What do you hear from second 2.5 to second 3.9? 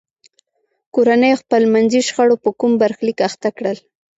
کوم برخلیک اخته کړل.